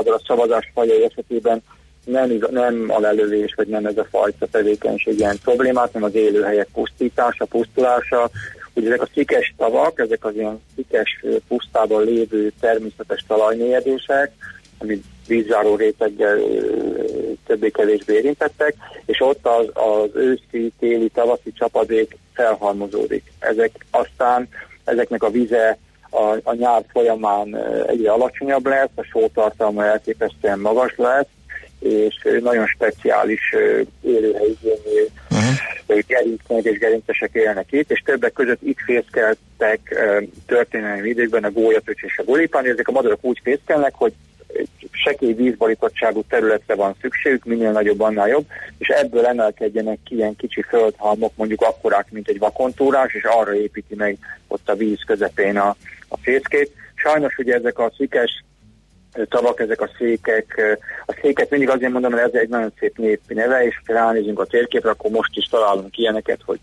[0.04, 1.62] a szavazás fajai esetében
[2.04, 6.68] nem, nem a lelövés, vagy nem ez a fajta tevékenység ilyen problémát, hanem az élőhelyek
[6.72, 8.30] pusztítása, pusztulása.
[8.74, 14.32] Ugye ezek a szikes tavak, ezek az ilyen szikes pusztában lévő természetes talajmélyedések,
[14.78, 16.38] amit vízzáró réteggel
[17.46, 18.74] többé-kevésbé érintettek,
[19.06, 23.32] és ott az, az őszi, téli, tavaszi csapadék felhalmozódik.
[23.38, 24.48] Ezek aztán
[24.84, 25.78] ezeknek a vize
[26.10, 27.56] a, a nyár folyamán
[27.86, 31.26] egyre alacsonyabb lesz, a sótartalma elképesztően magas lesz,
[31.78, 33.54] és nagyon speciális
[34.00, 35.98] élőhelyigényű uh-huh.
[36.06, 39.80] gerincek és gerincesek élnek itt, és többek között itt fészkeltek
[40.46, 44.12] történelmi időkben a gólyatöcs és a golipán, ezek a madarak úgy fészkelnek, hogy
[44.90, 48.46] sekély vízborítottságú területre van szükségük, minél nagyobb, annál jobb,
[48.78, 53.94] és ebből emelkedjenek ki ilyen kicsi földhalmok, mondjuk akkorák, mint egy vakontúrás, és arra építi
[53.94, 55.76] meg ott a víz közepén a,
[56.08, 56.72] a fészkét.
[56.94, 58.44] Sajnos ugye ezek a szikes
[59.28, 60.60] tavak, ezek a székek.
[61.06, 64.40] A széket mindig azért mondom, mert ez egy nagyon szép népi neve, és ha ránézünk
[64.40, 66.58] a térképre, akkor most is találunk ilyeneket, hogy,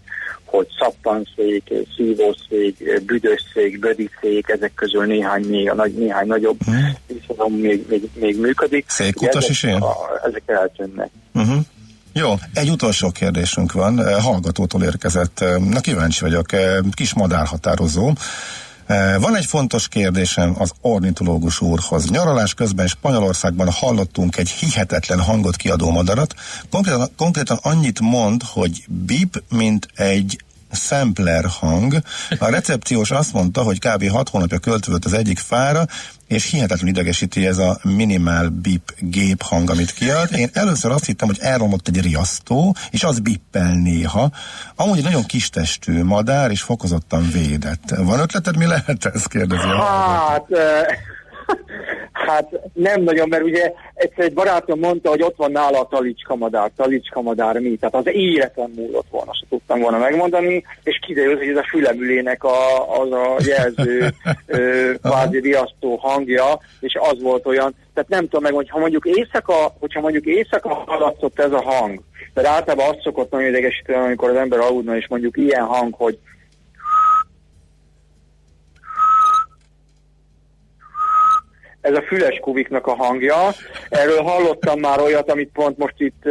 [0.45, 6.57] hogy szappanszék, szívószék, büdösszék, bödiszék, ezek közül néhány, még, a nagy, néhány nagyobb
[7.37, 7.59] uh-huh.
[7.59, 8.85] még, még, még működik.
[8.87, 9.83] Székutas is ilyen?
[10.27, 11.09] Ezek eltűnnek.
[11.33, 11.65] Uh-huh.
[12.13, 15.43] Jó, egy utolsó kérdésünk van, hallgatótól érkezett.
[15.69, 16.45] Na kíváncsi vagyok,
[16.91, 18.13] kis madárhatározó.
[19.19, 22.09] Van egy fontos kérdésem az ornitológus úrhoz.
[22.09, 26.33] Nyaralás közben Spanyolországban hallottunk egy hihetetlen hangot kiadó madarat.
[26.71, 30.43] Konkrétan, konkrétan annyit mond, hogy bip, mint egy
[30.73, 32.01] sampler hang.
[32.39, 34.09] A recepciós azt mondta, hogy kb.
[34.09, 35.85] 6 hónapja költözött az egyik fára,
[36.27, 40.29] és hihetetlen idegesíti ez a minimál bip gép hang, amit kiad.
[40.35, 44.31] Én először azt hittem, hogy elromlott egy riasztó, és az bippel néha.
[44.75, 47.95] Amúgy egy nagyon kis testű madár, és fokozottan védett.
[47.97, 49.25] Van ötleted, mi lehet ez?
[49.25, 50.47] Kérdezi a Hát,
[52.27, 56.35] Hát nem nagyon, mert ugye egyszer egy barátom mondta, hogy ott van nála a talicska
[56.35, 61.37] madár, talicska madár mi, tehát az életem múlott volna, se tudtam volna megmondani, és kiderült,
[61.37, 64.13] hogy ez a fülemülének a, az a jelző
[65.01, 70.01] kvázi riasztó hangja, és az volt olyan, tehát nem tudom meg, hogyha mondjuk éjszaka, hogyha
[70.01, 72.01] mondjuk éjszaka hallatszott ez a hang,
[72.33, 76.17] mert általában azt szokott nagyon idegesíteni, amikor az ember aludna, és mondjuk ilyen hang, hogy
[81.81, 83.49] ez a füles kuviknak a hangja.
[83.89, 86.25] Erről hallottam már olyat, amit pont most itt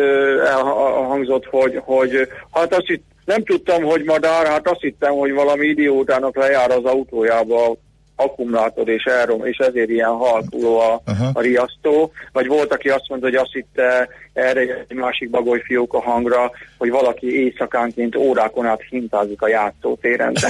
[0.46, 5.66] elhangzott, hogy, hogy hát azt itt nem tudtam, hogy madár, hát azt hittem, hogy valami
[5.66, 7.76] idiótának lejár az autójába
[8.20, 11.02] akkumulátor és elrom, és ezért ilyen halkuló a,
[11.32, 12.12] a riasztó.
[12.32, 16.90] Vagy volt, aki azt mondta, hogy azt hitte erre egy másik bagolyfiók a hangra, hogy
[16.90, 20.34] valaki éjszakánként órákon át hintázik a játszótéren.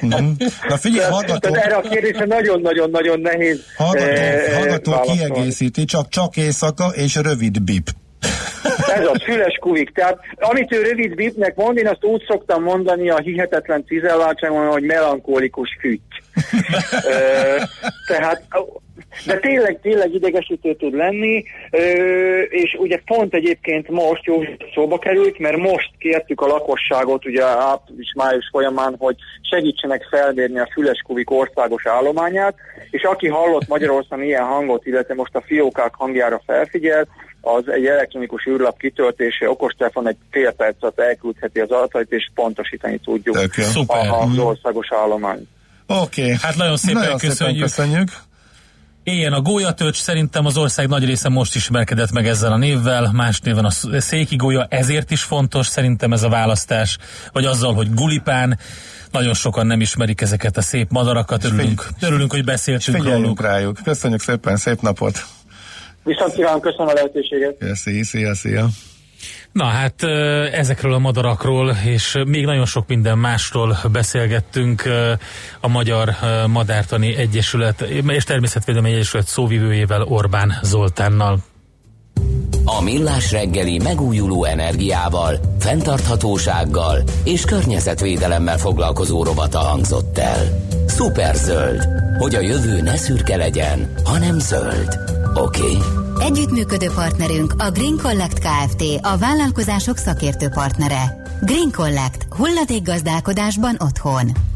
[0.00, 0.30] Mhm.
[0.68, 1.54] Na figyelj, hallgató...
[1.54, 7.88] Erre a kérdésre nagyon-nagyon-nagyon nehéz Hallgató, eh, hallgató kiegészíti, csak, csak éjszaka és rövid bip.
[8.94, 9.90] Ez az füles kuvik.
[9.90, 14.82] Tehát amit ő rövid bipnek mond, én azt úgy szoktam mondani a hihetetlen cizelláltságon, hogy
[14.82, 16.19] melankolikus füty.
[18.06, 18.42] Tehát
[19.26, 21.44] de tényleg, tényleg idegesítő tud lenni,
[22.48, 24.42] és ugye pont egyébként most jó
[24.74, 29.16] szóba került, mert most kértük a lakosságot ugye április-május folyamán, hogy
[29.50, 32.54] segítsenek felmérni a füleskuvik országos állományát,
[32.90, 37.08] és aki hallott Magyarországon ilyen hangot, illetve most a fiókák hangjára felfigyel,
[37.40, 42.98] az egy elektronikus űrlap kitöltése, okostelefon egy fél perc alatt elküldheti az adatait, és pontosítani
[42.98, 43.36] tudjuk
[43.86, 44.46] a, az mhm.
[44.46, 45.48] országos állományt.
[45.90, 46.36] Oké, okay.
[46.42, 47.68] hát nagyon szépen nagyon köszönjük.
[47.68, 48.08] Szépen köszönjük.
[49.02, 53.40] Éljen a gólyatölcs, szerintem az ország nagy része most ismerkedett meg ezzel a névvel, más
[53.40, 56.98] néven a széki gólya, ezért is fontos szerintem ez a választás,
[57.32, 58.58] vagy azzal, hogy gulipán,
[59.10, 63.40] nagyon sokan nem ismerik ezeket a szép madarakat, örülünk, örülünk hogy beszéltünk róluk.
[63.40, 63.78] rájuk.
[63.84, 65.24] Köszönjük szépen, szép napot!
[66.04, 67.56] Viszont kívánom, köszönöm a lehetőséget!
[67.74, 68.68] Szia, szia, szia!
[69.52, 70.02] Na hát
[70.52, 74.82] ezekről a madarakról és még nagyon sok minden másról beszélgettünk
[75.60, 76.16] a Magyar
[76.46, 81.38] Madártani Egyesület és Természetvédelmi Egyesület szóvivőjével Orbán Zoltánnal.
[82.64, 90.66] A Millás reggeli megújuló energiával, fenntarthatósággal és környezetvédelemmel foglalkozó rovata hangzott el.
[90.86, 94.98] Szuperzöld, hogy a jövő ne szürke legyen, hanem zöld.
[95.34, 95.60] Oké?
[95.60, 95.99] Okay?
[96.20, 98.82] Együttműködő partnerünk a Green Collect Kft.
[99.00, 101.22] a vállalkozások szakértő partnere.
[101.40, 102.26] Green Collect.
[102.30, 104.49] Hulladék gazdálkodásban otthon.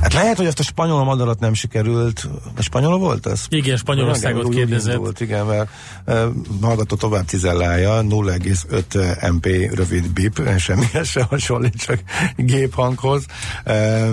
[0.00, 2.28] Hát lehet, hogy azt a spanyol madarat nem sikerült.
[2.56, 3.46] A spanyol volt az?
[3.48, 4.96] Igen, Spanyolországot kérdezett.
[4.96, 5.70] Volt, igen, mert
[6.06, 6.24] uh,
[6.60, 11.98] hallgató tovább cizellálja, 0,5 MP rövid bip, semmihez se hasonlít, csak
[12.36, 13.24] géphanghoz,
[13.66, 14.08] uh,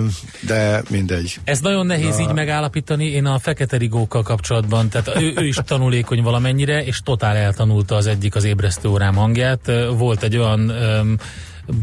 [0.46, 1.40] de mindegy.
[1.44, 2.22] Ez nagyon nehéz Na.
[2.22, 7.36] így megállapítani, én a fekete rigókkal kapcsolatban, tehát ő, ő is tanulékony valamennyire, és totál
[7.36, 9.70] eltanulta az egyik az ébresztő órám hangját.
[9.96, 11.16] Volt egy olyan um,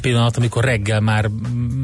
[0.01, 1.29] pillanat, amikor reggel már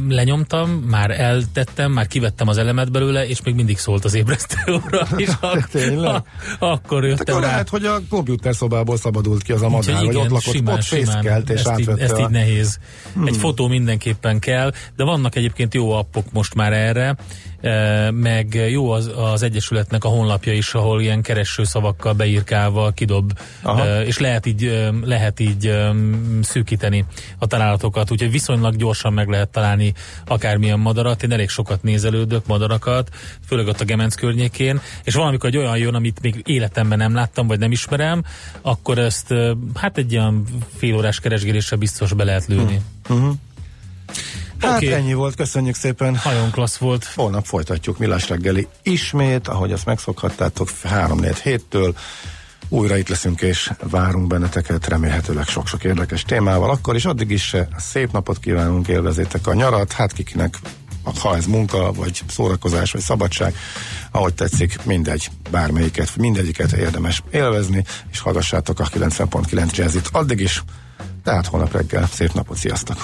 [0.09, 5.07] lenyomtam, már eltettem, már kivettem az elemet belőle, és még mindig szólt az ébresztő óra,
[5.15, 5.75] és ak-
[6.15, 6.23] a,
[6.59, 7.51] akkor jöttem akkor rá.
[7.51, 10.83] lehet, hogy a komputer szobából szabadult ki az a madár, hogy ott lakott, simán, ott
[10.83, 12.79] fészkelt, és ezt, így, ezt így nehéz.
[13.13, 13.27] Hmm.
[13.27, 17.15] Egy fotó mindenképpen kell, de vannak egyébként jó appok most már erre,
[18.11, 24.03] meg jó az, az Egyesületnek a honlapja is, ahol ilyen kereső szavakkal beírkálva kidob, Aha.
[24.03, 25.77] és lehet így, lehet így
[26.41, 27.05] szűkíteni
[27.39, 29.93] a találatokat, úgyhogy viszonylag gyorsan meg lehet találni
[30.25, 31.23] akármilyen madarat.
[31.23, 33.09] Én elég sokat nézelődök madarakat,
[33.47, 37.47] főleg ott a Gemenc környékén, és valamikor egy olyan jön, amit még életemben nem láttam,
[37.47, 38.23] vagy nem ismerem,
[38.61, 39.33] akkor ezt
[39.73, 40.43] hát egy ilyen
[40.77, 42.81] félórás keresgélésre biztos be lehet lőni.
[43.09, 43.33] Uh-huh.
[44.61, 44.93] Hát okay.
[44.93, 46.19] ennyi volt, köszönjük szépen.
[46.23, 47.05] Nagyon klassz volt.
[47.15, 51.95] Holnap folytatjuk Millás reggeli ismét, ahogy azt megszokhattátok, 3-4 héttől.
[52.69, 56.69] Újra itt leszünk és várunk benneteket, remélhetőleg sok-sok érdekes témával.
[56.69, 60.57] Akkor is addig is szép napot kívánunk, élvezétek a nyarat, hát kikinek
[61.21, 63.55] ha ez munka, vagy szórakozás, vagy szabadság,
[64.11, 70.63] ahogy tetszik, mindegy, bármelyiket, mindegyiket érdemes élvezni, és hallgassátok a 90.9 jazzit addig is,
[71.23, 73.03] tehát holnap reggel szép napot, sziasztok!